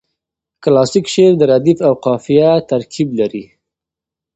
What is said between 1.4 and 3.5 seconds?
ردیف او قافیه ترکیب لري.